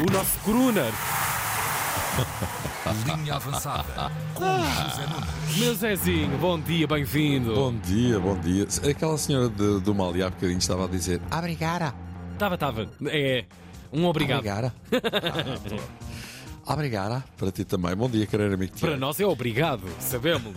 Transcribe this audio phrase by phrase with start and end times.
[0.00, 0.92] O nosso crooner.
[3.16, 5.56] Linha avançada com José Nunes.
[5.58, 7.54] Meu Zezinho, bom dia, bem-vindo.
[7.54, 8.66] Bom dia, bom dia.
[8.88, 11.94] Aquela senhora de- do Mali há bocadinho estava a dizer Obrigada.
[12.38, 12.88] Tava, tava.
[13.06, 13.44] É.
[13.92, 14.38] Um obrigado.
[14.38, 14.72] Obrigada.
[14.94, 16.13] Ah,
[16.66, 17.22] Obrigada.
[17.36, 17.94] Para ti também.
[17.94, 20.54] Bom dia, querido amigo Para nós é obrigado, sabemos.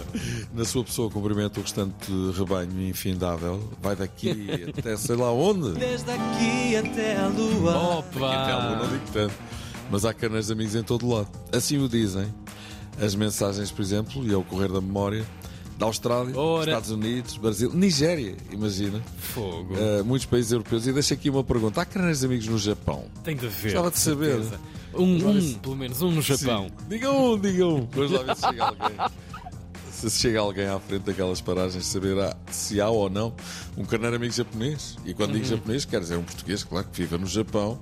[0.54, 3.62] Na sua pessoa, cumprimento o restante rebanho infindável.
[3.82, 5.72] Vai daqui até sei lá onde.
[5.78, 7.98] Desde aqui até a lua.
[7.98, 8.86] Até à lua, não Opa!
[8.86, 9.34] digo tanto.
[9.90, 11.28] Mas há de amigos em todo lado.
[11.52, 12.32] Assim o dizem.
[13.00, 15.24] As mensagens, por exemplo, e ao correr da memória,
[15.79, 16.69] da Austrália, Ora.
[16.71, 19.01] Estados Unidos, Brasil, Nigéria, imagina.
[19.17, 19.73] Fogo.
[19.75, 20.87] Uh, muitos países europeus.
[20.87, 23.05] E deixo aqui uma pergunta: há canas de amigos no Japão?
[23.23, 23.63] Tem de ver.
[23.73, 24.31] Gostava de saber.
[24.41, 24.59] certeza.
[24.93, 26.67] Um, um, pelo menos um no Japão.
[26.69, 26.85] Sim.
[26.87, 27.85] Diga um, diga um.
[27.91, 28.97] Vamos lá ver se chega alguém.
[29.91, 33.33] Se chega alguém à frente daquelas paragens, saber ah, se há ou não
[33.77, 34.97] um carneiro amigo japonês.
[35.05, 35.35] E quando Uhum.
[35.37, 37.79] digo japonês, quer dizer um português, claro, que vive no Japão.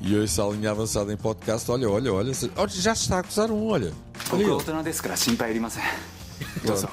[0.00, 1.68] E hoje a linha avançada em podcast.
[1.70, 2.34] Olha, olha, olha.
[2.34, 3.92] se- olha, já se está a acusar um, olha.
[4.30, 4.64] 僕 Olha は大 ele.
[4.78, 5.82] 人ですから心配いりません
[6.66, 6.88] どうぞ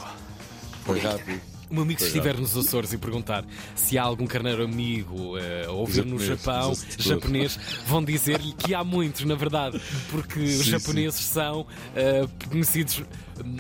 [0.84, 1.53] Foi rápido.
[1.74, 2.08] O meu amigo, se é.
[2.08, 3.44] estiver nos Açores e perguntar
[3.74, 7.58] se há algum carneiro amigo eh, a ouvir no Japão, japonês,
[7.88, 13.02] vão dizer-lhe que há muitos, na verdade, porque os Sim, japoneses são eh, conhecidos.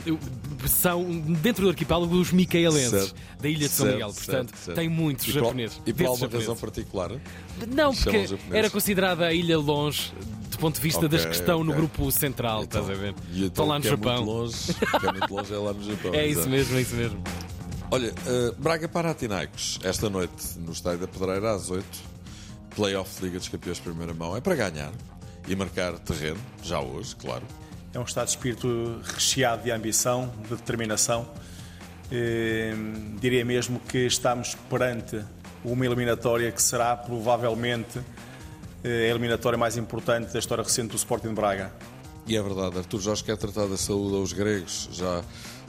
[0.06, 1.02] eh, São
[1.42, 3.14] dentro do arquipélago os Micaelenses, Certo.
[3.40, 4.12] da ilha de São Certo, Miguel.
[4.12, 4.76] certo, Portanto, certo.
[4.78, 5.82] tem muitos E por- japoneses.
[5.84, 6.48] E por alguma japoneses.
[6.48, 7.10] razão particular?
[7.74, 10.12] Não, porque era considerada a ilha longe
[10.52, 11.76] do ponto de vista Ok, das que estão no ok.
[11.80, 13.12] grupo central, estás a ver?
[13.32, 14.24] E Estão lá no é Japão.
[14.24, 14.56] Muito longe,
[15.02, 16.14] é muito longe, é lá no Japão.
[16.14, 17.20] É isso mesmo, é isso mesmo.
[17.90, 21.86] Olha, uh, Braga Panathinaikos, esta noite no Estádio da Pedreira, às 8,
[22.74, 24.92] playoff Liga dos Campeões primeira mão, é para ganhar
[25.46, 27.44] e marcar terreno, já hoje, claro.
[27.92, 31.28] É um estado de espírito recheado de ambição, de determinação.
[32.10, 32.74] Eh,
[33.20, 35.22] diria mesmo que estamos perante
[35.64, 38.00] uma eliminatória que será provavelmente
[38.82, 41.72] eh, a eliminatória mais importante da história recente do Sporting de Braga.
[42.26, 45.22] E é verdade, Artur Jorge quer tratar da saúde aos gregos já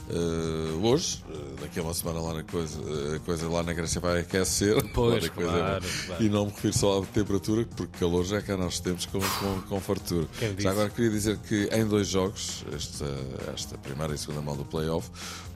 [0.09, 3.73] uh, hoje, uh, daqui a uma semana lá na coisa, uh, a coisa lá na
[3.73, 4.76] Grécia vai aquecer.
[4.95, 6.23] Pois, claro, claro.
[6.23, 9.61] E não me refiro só à temperatura, porque calor já cá nós temos com, com,
[9.67, 10.27] com fartura.
[10.58, 13.05] Já agora queria dizer que em dois jogos, esta,
[13.54, 15.10] esta primeira e segunda mão do playoff,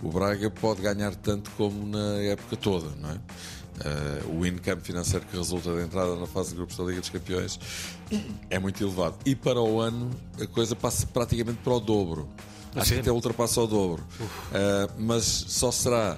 [0.04, 3.20] o Braga pode ganhar tanto como na época toda, não é?
[3.80, 7.10] Uh, o income financeiro que resulta da entrada na fase de grupos da Liga dos
[7.10, 7.58] Campeões
[8.50, 9.16] é muito elevado.
[9.26, 10.12] E para o ano
[10.42, 12.28] a coisa passa praticamente para o dobro.
[12.75, 14.03] Acho que até ultrapassa o dobro.
[14.19, 16.18] Uh, mas só será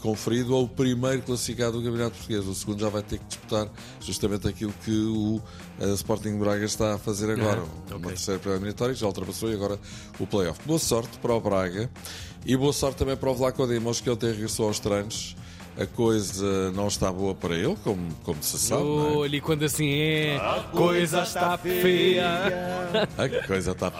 [0.00, 2.46] conferido ao primeiro classificado do Campeonato Português.
[2.46, 3.68] O segundo já vai ter que disputar
[4.00, 5.40] justamente aquilo que o
[5.80, 7.62] uh, Sporting Braga está a fazer agora.
[7.90, 9.78] Ah, Uma terceira pré-eliminatória que já ultrapassou e agora
[10.18, 10.60] o playoff.
[10.64, 11.90] Boa sorte para o Braga
[12.46, 15.36] e boa sorte também para o Vlaco Dimos que ontem regressou aos treinos.
[15.80, 18.82] A coisa não está boa para ele, como, como se sabe.
[18.82, 19.16] não é?
[19.16, 22.26] Olha, e quando assim é, a coisa está feia.
[23.16, 23.90] A coisa está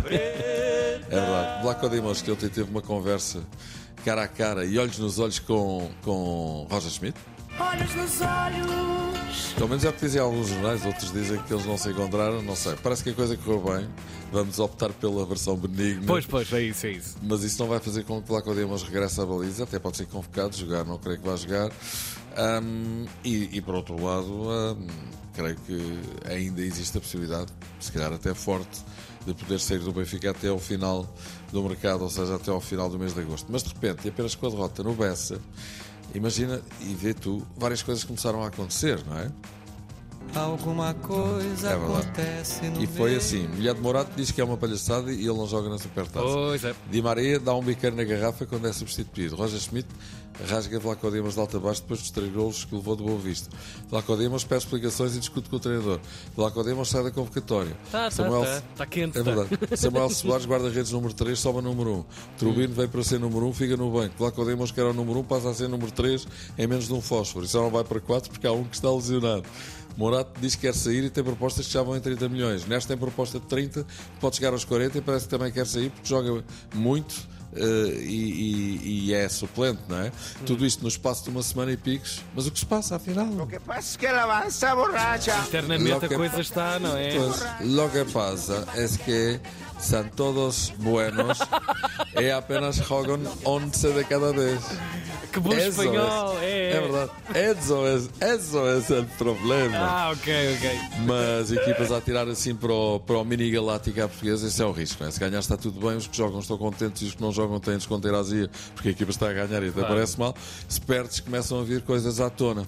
[0.00, 0.14] preta.
[0.16, 1.62] É verdade.
[1.62, 3.40] Vlaco Dimos que ontem teve uma conversa
[4.04, 7.18] cara a cara e olhos nos olhos com, com Roger Schmidt.
[7.58, 9.03] Olhos nos olhos.
[9.54, 12.42] Pelo menos é o que dizem alguns jornais, outros dizem que eles não se encontraram,
[12.42, 12.74] não sei.
[12.82, 13.88] Parece que a coisa correu bem.
[14.32, 16.06] Vamos optar pela versão benigna.
[16.06, 17.16] Pois, pois, é isso, é isso.
[17.22, 20.06] Mas isso não vai fazer com que Vlaco Dimos regresse à baliza, até pode ser
[20.06, 21.70] convocado, jogar, não creio que vá jogar.
[22.36, 24.86] Ahm, e, e por outro lado, ahm,
[25.32, 28.82] creio que ainda existe a possibilidade, se calhar até forte,
[29.24, 31.06] de poder sair do Benfica até ao final
[31.52, 33.46] do mercado, ou seja, até ao final do mês de agosto.
[33.50, 35.40] Mas de repente, e apenas com a derrota no Bessa,
[36.14, 39.30] imagina e vê tu, várias coisas começaram a acontecer, não é?
[40.34, 45.12] Alguma coisa É acontece no E foi assim: Milhado Morato diz que é uma palhaçada
[45.12, 46.24] e ele não joga na Supertaça.
[46.26, 46.74] Pois é.
[46.90, 49.36] Di Maria dá um biqueiro na garrafa quando é substituído.
[49.36, 49.88] Roger Schmidt
[50.48, 53.48] rasga Vlaco Dimos de alta baixo depois dos três golos que levou de Boa Vista.
[53.88, 56.00] Vlaco Dimos pede explicações e discute com o treinador.
[56.36, 57.72] Vlaco Dimos sai da convocatória.
[57.90, 58.62] Tá, tá, Samuel- tá.
[58.76, 59.32] Tá quente, É tá.
[59.34, 59.76] verdade.
[59.76, 62.04] Samuel Soares, guarda-redes número 3, sobe número 1.
[62.38, 64.14] Trubino veio para ser número 1, fica no banco.
[64.18, 66.26] Vlaco Dimos, que era o número 1, passa a ser número 3
[66.58, 67.44] em menos de um fósforo.
[67.44, 69.44] E só não vai para 4 porque há um que está lesionado.
[69.96, 72.66] Morato diz que quer sair e tem propostas que já vão em 30 milhões.
[72.66, 75.64] Nesta tem proposta de 30, que pode chegar aos 40 e parece que também quer
[75.66, 76.42] sair porque joga
[76.74, 77.14] muito
[77.54, 80.12] eh, e, e- e é suplente, não é?
[80.46, 82.22] Tudo isto no espaço de uma semana e picos.
[82.34, 83.46] Mas o que se passa, afinal?
[83.46, 85.36] Que pasa que ela avanza borracha.
[85.46, 87.14] Internamente Lo a que- coisa está, não é?
[87.16, 89.40] Pues lo que pasa es que
[89.80, 91.38] son todos buenos
[92.18, 94.58] y apenas juegan 11 de cada 10.
[95.34, 96.70] Que bom Eso espanhol, es, é.
[96.76, 97.10] é verdade.
[97.34, 99.78] Eso es, eso es el problema.
[99.78, 101.00] Ah, ok, ok.
[101.08, 103.50] Mas equipas a tirar assim para o, para o mini
[104.08, 105.02] portuguesa, esse é o risco.
[105.02, 105.10] Não é?
[105.10, 107.58] Se ganhar está tudo bem, os que jogam estão contentes e os que não jogam
[107.58, 107.74] têm
[108.14, 109.88] Azia porque a equipa está a ganhar e até Claro.
[109.88, 110.36] parece mal.
[110.68, 112.64] Se perdes, começam a vir coisas à tona.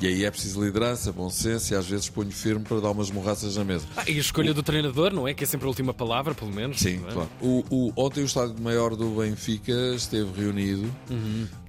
[0.00, 3.12] E aí é preciso liderança, bom senso e às vezes punho firme para dar umas
[3.12, 3.86] morraças na mesa.
[3.96, 5.34] Ah, e a escolha do treinador, não é?
[5.34, 6.80] Que é sempre a última palavra, pelo menos.
[6.80, 7.12] Sim, é?
[7.12, 7.30] claro.
[7.40, 10.90] O, o- ontem o estádio maior do Benfica esteve reunido.
[11.10, 11.67] Ah,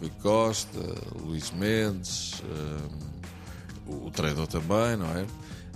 [0.00, 0.78] Rui Costa,
[1.24, 2.88] Luís Mendes, ah,
[3.86, 5.26] o, o treinador também, não é?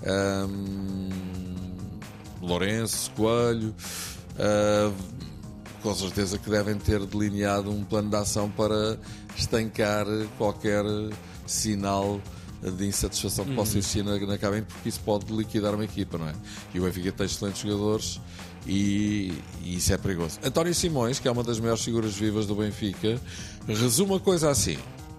[0.05, 0.47] Ah,
[2.41, 3.75] Lourenço, Coelho.
[4.39, 4.93] ah,
[5.83, 8.99] com certeza que devem ter delineado um plano de ação para
[9.37, 10.05] estancar
[10.37, 10.85] qualquer
[11.47, 12.21] sinal
[12.61, 16.29] de insatisfação que possa existir na, na cabine, porque isso pode liquidar uma equipa, não
[16.29, 16.35] é?
[16.75, 18.21] E o Benfica tem excelentes jogadores
[18.67, 19.33] e,
[19.63, 20.39] e isso é perigoso.
[20.45, 23.21] António Simões, que é uma das maiores figuras vivas do Benfica,
[23.67, 24.79] resume uma coisa assim.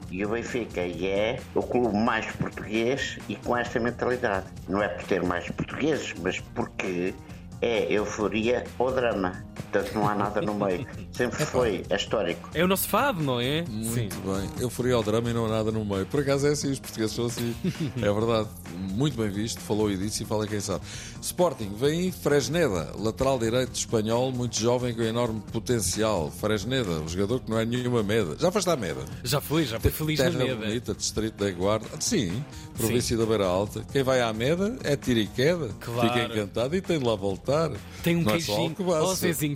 [0.09, 4.47] E o Benfica é o clube mais português e com esta mentalidade.
[4.67, 7.13] Não é por ter mais portugueses, mas porque
[7.61, 9.46] é euforia ou drama.
[9.71, 10.87] Portanto, não há nada no meio.
[11.11, 12.49] Sempre foi, é histórico.
[12.53, 13.63] É o nosso fado, não é?
[13.67, 14.49] Muito bem.
[14.59, 16.05] Eu fui ao drama e não há nada no meio.
[16.05, 17.55] Por acaso é assim, os portugueses são assim.
[17.97, 18.49] é verdade.
[18.75, 19.59] Muito bem visto.
[19.59, 20.83] Falou e disse e fala quem sabe.
[21.21, 26.31] Sporting, vem aí Fresneda, lateral direito espanhol, muito jovem com enorme potencial.
[26.31, 28.35] Fresneda, um jogador que não é nenhuma meda.
[28.39, 29.01] Já foste à meda?
[29.23, 30.55] Já fui, já fui feliz Terra na meda.
[30.55, 31.87] Bonita, Distrito da Guarda.
[31.99, 32.43] Sim,
[32.77, 33.85] província da Beira Alta.
[33.91, 35.69] Quem vai à Meda é tiro e queda.
[35.79, 36.09] Claro.
[36.09, 37.71] Fica encantado e tem de lá voltar.
[38.03, 38.55] Tem um não é só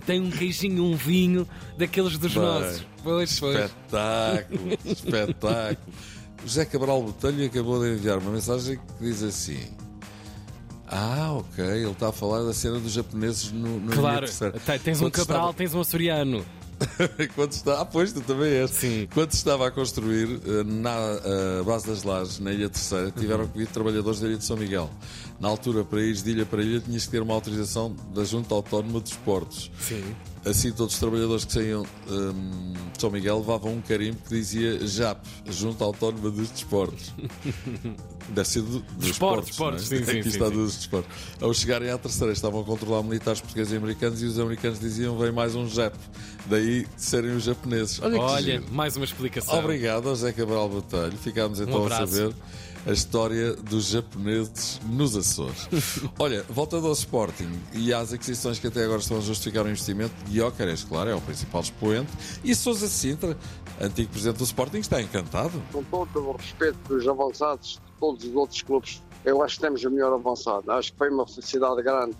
[0.00, 2.86] Tem um queijinho, um vinho daqueles dos Bem, nossos.
[3.02, 3.58] Pois, pois.
[3.64, 5.94] Espetáculo, espetáculo.
[6.44, 9.60] O José Cabral Botelho acabou de enviar uma mensagem que diz assim.
[10.86, 14.26] Ah, ok, ele está a falar da cena dos japoneses no, no Claro.
[14.26, 16.44] Te- tens um Cabral, tens um açoriano.
[17.34, 18.70] Quando está, ah, pois, tu também és.
[18.70, 19.08] Sim.
[19.12, 23.58] Quando estava a construir eh, na eh, base das lajes, na Ilha Terceira, tiveram que
[23.58, 24.90] vir trabalhadores da Ilha de São Miguel.
[25.40, 28.54] Na altura, para ir de ilha para ilha, tinhas que ter uma autorização da Junta
[28.54, 29.70] Autónoma dos Portos.
[29.80, 30.04] Sim.
[30.44, 34.84] Assim, todos os trabalhadores que saíam hum, de São Miguel levavam um carimbo que dizia
[34.86, 37.12] JAP, Junta Autónoma dos Desportos.
[38.28, 39.78] Deve ser do, dos Esportes, é?
[39.78, 40.52] sim, sim, Aqui sim, está sim.
[40.52, 41.12] dos desportos.
[41.40, 45.18] Ao chegarem à terceira, estavam a controlar militares portugueses e americanos e os americanos diziam:
[45.18, 45.94] vem mais um JAP.
[46.46, 48.00] Daí serem os japoneses.
[48.00, 49.58] Olha, que Olha, mais uma explicação.
[49.58, 51.16] Obrigado ao José Cabral Botelho.
[51.18, 52.06] Ficámos então a abraço.
[52.06, 52.34] saber
[52.86, 55.68] a história dos japoneses nos Açores.
[56.18, 60.14] Olha, voltando ao Sporting e às aquisições que até agora estão a justificar o investimento,
[60.28, 62.10] Guiocares, claro, é o principal expoente,
[62.42, 63.36] e Sousa Sintra,
[63.80, 65.62] antigo presidente do Sporting, está encantado.
[65.72, 69.84] com todo o respeito dos avançados de todos os outros clubes, eu acho que temos
[69.84, 70.70] o melhor avançado.
[70.72, 72.16] Acho que foi uma felicidade grande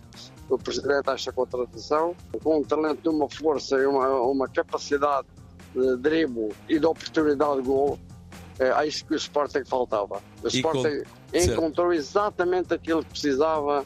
[0.55, 5.27] o Presidente a esta contratação, com um talento, uma força e uma, uma capacidade
[5.75, 7.99] de drible e de oportunidade de gol.
[8.59, 10.17] É isso que o Sporting faltava.
[10.39, 10.83] O com- Sporting
[11.33, 11.53] certo.
[11.53, 13.85] encontrou exatamente aquilo que precisava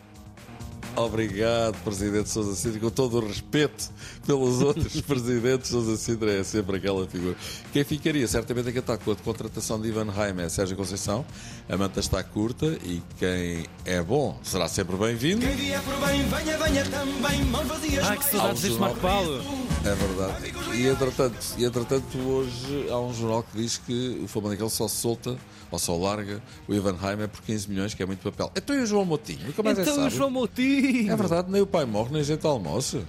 [0.96, 3.90] Obrigado, Presidente Sousa Sintra, com todo o respeito
[4.26, 5.70] pelos outros presidentes.
[5.70, 7.36] Sousa Sintra é sempre aquela figura.
[7.72, 11.24] Quem ficaria certamente encantado com a contratação de Ivan Jaime é Sérgio Conceição.
[11.68, 15.46] A manta está curta e quem é bom será sempre bem-vindo.
[15.46, 17.44] Quem vier por bem, venha, venha também.
[17.44, 19.65] Mãos vazias, Ai, que saudades deste Marco Paulo.
[19.86, 20.52] É verdade.
[20.74, 25.36] E entretanto, e entretanto, hoje há um jornal que diz que o Famalicão só solta
[25.70, 28.50] ou só larga o Ivan Jaime por 15 milhões, que é muito papel.
[28.56, 29.46] Então e o João Motinho?
[29.46, 30.10] Nunca mais é Então, o sábio.
[30.10, 31.12] João Moutinho.
[31.12, 33.00] É verdade, nem o pai morre, nem gente almoça.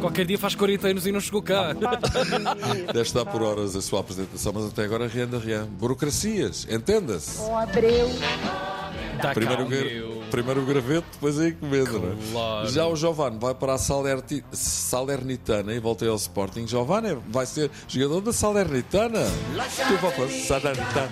[0.00, 1.72] Qualquer dia faz 40 anos e não chegou cá.
[1.72, 5.66] Deve estar por horas a sua apresentação, mas até agora rianda, rianda.
[5.78, 7.38] Burocracias, entenda-se.
[9.22, 10.15] Tá Primeiro, cá, gra- meu.
[10.30, 12.16] Primeiro o graveto, depois a encomenda, não é?
[12.32, 12.68] Claro.
[12.70, 16.66] Já o Giovanni vai para a Salerti- Salernitana e voltei ao Sporting.
[16.66, 19.20] Giovanni vai ser jogador da Salernitana.
[19.88, 21.10] Tu vai para Salernitana.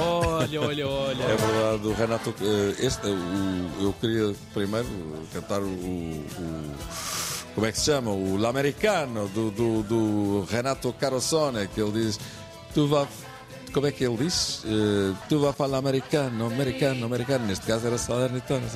[0.00, 1.22] Olha, olha, olha.
[1.24, 2.34] É verdade, o Renato.
[2.40, 4.86] eh, Este, o, eu queria primeiro
[5.32, 6.24] cantar o, o-
[7.54, 8.10] Como é que se chama?
[8.10, 12.20] O L'Americano do, do, do Renato Carosone, que ele diz:
[12.74, 13.06] Tu vai.
[13.76, 14.62] Como é que ele diz?
[14.64, 17.44] Eh, tu vai falar americano, americano, americano.
[17.44, 18.66] Neste caso era Salernitano.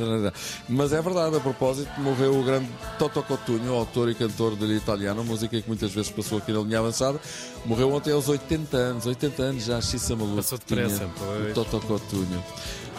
[0.68, 5.24] Mas é verdade, a propósito, morreu o grande Toto Cotugno, autor e cantor de italiano,
[5.24, 7.18] música que muitas vezes passou aqui na linha avançada.
[7.64, 10.36] Morreu ontem aos 80 anos, 80 anos já, Xissa Maluco.
[10.36, 11.54] Passou depressa, pois.
[11.54, 12.44] Toto Cotugno.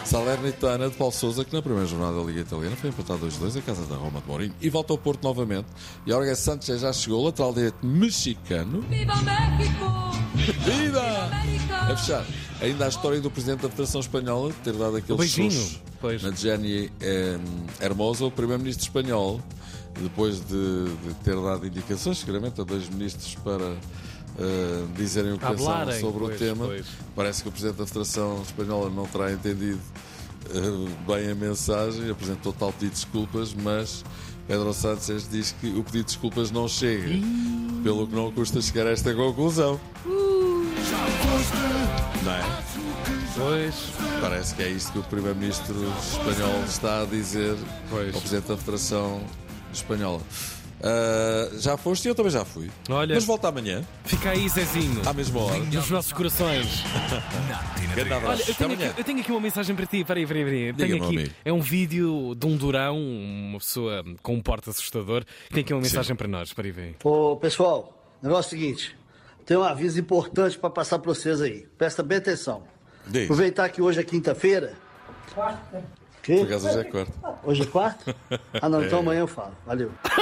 [0.04, 3.62] Salernitana de Paulo Souza, que na primeira jornada da Liga Italiana foi empatado 2-2 a
[3.62, 4.54] casa da Roma de Mourinho.
[4.60, 5.68] E volta ao Porto novamente.
[6.04, 8.80] Jorge Sanchez já chegou, lateral direito mexicano.
[8.90, 10.22] Viva México!
[10.64, 11.41] Vida!
[11.90, 12.24] A fechar.
[12.60, 15.80] Ainda a história do presidente da Federação Espanhola ter dado aquele beijinho.
[16.22, 17.38] na Gianni eh,
[17.80, 19.40] Hermoso, o primeiro-ministro espanhol,
[20.00, 23.76] depois de, de ter dado indicações, seguramente, a dois ministros para
[24.38, 26.66] eh, dizerem o que pensam Hablarem, sobre pois, o tema.
[26.66, 26.86] pois.
[27.14, 29.80] Parece que o presidente da Federação Espanhola não terá entendido
[30.50, 34.04] eh, bem a mensagem, apresentou tal pedido de desculpas, mas
[34.46, 37.10] Pedro Sánchez diz que o pedido de desculpas não chega,
[37.82, 39.80] pelo que não custa chegar a esta conclusão.
[42.22, 42.42] Não é?
[43.36, 43.74] Pois.
[44.20, 47.56] Parece que é isto que o Primeiro-Ministro espanhol está a dizer
[47.90, 48.14] Pois.
[48.14, 49.22] ao Presidente da Federação
[49.72, 50.20] Espanhola.
[50.84, 52.68] Ah, já foste e eu também já fui.
[52.90, 55.00] Olha- Mas volta amanhã, Fica aí, Zezinho.
[55.08, 55.58] à mesma hora.
[55.60, 56.82] Nos nossos corações.
[57.94, 58.42] Grande abraço.
[58.42, 60.04] Olha, eu tenho, aqui, eu tenho aqui uma mensagem para ti.
[60.04, 60.72] Peraí, peraí, peraí.
[60.74, 61.16] Tenho aqui.
[61.16, 61.34] amigo.
[61.44, 65.24] É um vídeo de um durão, uma pessoa com um porte assustador.
[65.50, 66.52] Tem aqui uma mensagem para nós.
[66.52, 66.94] Peraí, peraí.
[67.04, 68.96] Ô, pessoal, negócio é o seguinte:
[69.44, 71.66] tem um aviso importante para passar para vocês aí.
[71.78, 72.62] Presta bem atenção.
[73.06, 73.24] Diz.
[73.24, 74.74] Aproveitar que hoje é quinta-feira.
[75.34, 75.52] Por
[76.22, 76.42] Que?
[76.42, 77.12] acaso hoje é quarta.
[77.42, 78.16] Hoje é quarta?
[78.60, 79.52] Ah, não, então amanhã eu falo.
[79.66, 79.90] Valeu.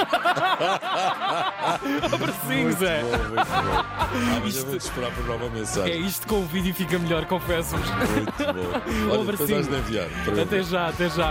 [2.11, 3.03] Abracinho, Zé.
[3.03, 3.41] Muito bom.
[4.11, 6.05] Amanhã vou esperar por nova É mensagem.
[6.05, 7.87] isto com o vídeo fica melhor, confesso-vos.
[7.89, 8.91] Muito bom.
[8.91, 10.41] Um Olha, para ver.
[10.41, 11.29] Até já, até já.